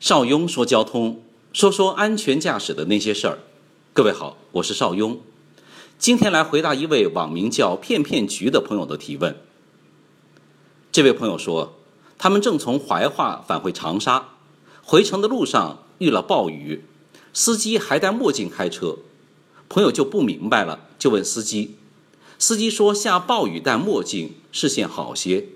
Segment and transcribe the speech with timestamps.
[0.00, 1.22] 邵雍说交通，
[1.52, 3.38] 说说安全驾驶的那些事儿。
[3.92, 5.20] 各位好，我是邵雍，
[5.98, 9.36] 今天来回答一位网名叫“片片橘”的朋友的提问。
[10.90, 11.74] 这位朋友说，
[12.16, 14.30] 他们正从怀化返回长沙，
[14.82, 16.86] 回程的路上遇了暴雨，
[17.34, 18.96] 司机还戴墨镜开车。
[19.68, 21.76] 朋友就不明白了，就问司机，
[22.38, 25.48] 司机说下暴雨戴墨镜，视线好些。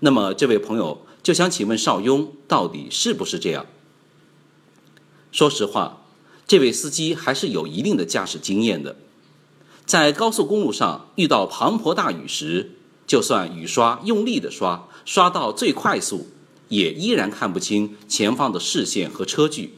[0.00, 1.00] 那么这位朋友。
[1.28, 3.66] 就想请问邵雍，到底是不是这样？
[5.30, 6.00] 说实话，
[6.46, 8.96] 这位司机还是有一定的驾驶经验的。
[9.84, 12.70] 在高速公路上遇到滂沱大雨时，
[13.06, 16.28] 就算雨刷用力的刷，刷到最快速，
[16.70, 19.74] 也依然看不清前方的视线和车距。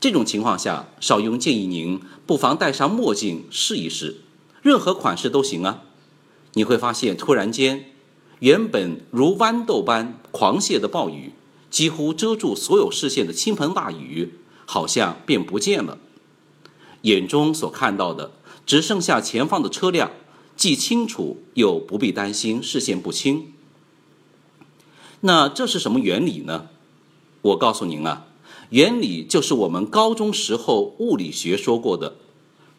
[0.00, 4.22] 这种情况下，邵雍建议您不妨戴上墨镜试一试，
[4.62, 5.84] 任何款式都行啊。
[6.54, 7.92] 你会发现，突然间。
[8.40, 11.32] 原本如豌豆般狂泻的暴雨，
[11.70, 14.34] 几乎遮住所有视线的倾盆大雨，
[14.64, 15.98] 好像便不见了。
[17.02, 18.32] 眼中所看到的，
[18.64, 20.12] 只剩下前方的车辆，
[20.56, 23.52] 既清楚又不必担心视线不清。
[25.20, 26.68] 那这是什么原理呢？
[27.42, 28.26] 我告诉您啊，
[28.70, 32.16] 原理就是我们高中时候物理学说过的：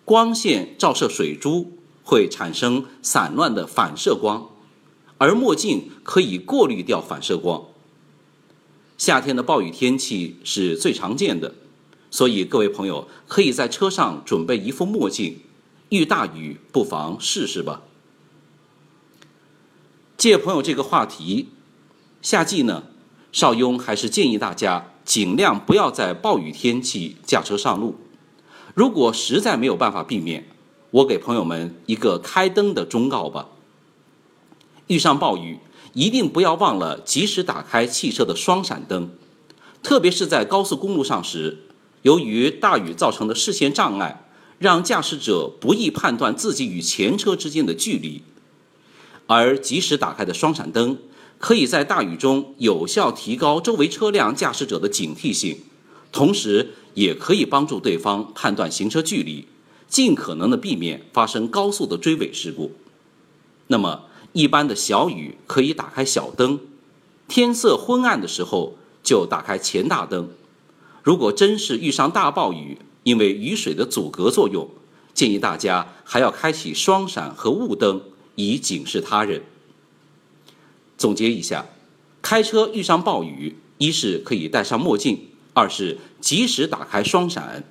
[0.06, 4.50] 光线照射水珠会产生散乱的反射光。
[5.20, 7.66] 而墨镜可以过滤掉反射光。
[8.98, 11.54] 夏天的暴雨天气是最常见的，
[12.10, 15.40] 所以各位朋友可以在车上准备一副墨镜，
[15.90, 17.84] 遇大雨不妨试试吧。
[20.18, 21.50] 借朋友这个话题，
[22.22, 22.84] 夏季呢，
[23.32, 27.96] 邵雍还是建议大家尽量不要在暴雨天气驾车上路。
[28.74, 30.46] 如果实在没有办法避免，
[30.92, 33.50] 我给朋友们一个开灯的忠告吧。
[34.90, 35.60] 遇上暴雨，
[35.94, 39.12] 一定不要忘了及时打开汽车的双闪灯，
[39.84, 41.60] 特别是在高速公路上时，
[42.02, 44.26] 由于大雨造成的视线障碍，
[44.58, 48.24] 让驾驶者不易判断自己与前车之间的距离。
[49.28, 50.98] 而及时打开的双闪灯，
[51.38, 55.60] 可以在大雨中有效提高周围车辆驾驶者的警惕性，
[56.12, 59.46] 同时也可以帮助对方判断行车距离，
[59.88, 62.72] 尽可能的避免发生高速的追尾事故。
[63.68, 64.06] 那么。
[64.34, 66.60] 一般的小雨可以打开小灯，
[67.28, 70.30] 天色昏暗的时候就打开前大灯。
[71.04, 74.70] 如果真是遇上大暴雨，因为雨水的阻隔作用，
[75.14, 78.02] 建议大家还要开启双闪和雾灯，
[78.36, 79.42] 以警示他人。
[80.98, 81.66] 总结一下，
[82.22, 87.64] 开车遇上暴雨，一是可以戴上墨镜，二是及时打开双闪。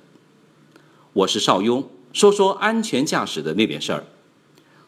[1.13, 4.05] 我是邵雍，说说安全驾驶的那点事儿。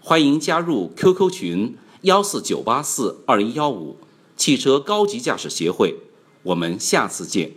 [0.04, 3.98] 欢迎加入 QQ 群幺四九八四二一幺五
[4.36, 5.96] 汽车高级驾驶协会，
[6.42, 7.52] 我们下次见。